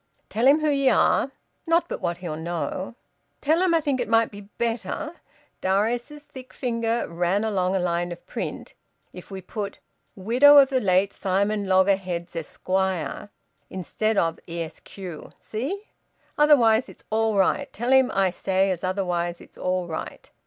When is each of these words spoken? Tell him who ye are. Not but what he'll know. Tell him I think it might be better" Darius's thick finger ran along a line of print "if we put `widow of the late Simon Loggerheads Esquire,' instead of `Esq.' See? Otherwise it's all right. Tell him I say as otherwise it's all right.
Tell 0.29 0.47
him 0.47 0.61
who 0.61 0.69
ye 0.71 0.89
are. 0.89 1.31
Not 1.67 1.87
but 1.87 2.01
what 2.01 2.17
he'll 2.17 2.35
know. 2.35 2.95
Tell 3.39 3.61
him 3.61 3.75
I 3.75 3.81
think 3.81 3.99
it 4.01 4.09
might 4.09 4.31
be 4.31 4.41
better" 4.41 5.17
Darius's 5.61 6.23
thick 6.25 6.55
finger 6.55 7.07
ran 7.07 7.43
along 7.43 7.75
a 7.75 7.79
line 7.79 8.11
of 8.11 8.25
print 8.25 8.73
"if 9.13 9.29
we 9.29 9.41
put 9.41 9.77
`widow 10.17 10.59
of 10.59 10.69
the 10.69 10.81
late 10.81 11.13
Simon 11.13 11.67
Loggerheads 11.67 12.35
Esquire,' 12.35 13.29
instead 13.69 14.17
of 14.17 14.39
`Esq.' 14.47 15.33
See? 15.39 15.83
Otherwise 16.35 16.89
it's 16.89 17.03
all 17.11 17.37
right. 17.37 17.71
Tell 17.71 17.91
him 17.91 18.09
I 18.11 18.31
say 18.31 18.71
as 18.71 18.83
otherwise 18.83 19.39
it's 19.39 19.55
all 19.55 19.85
right. 19.85 20.31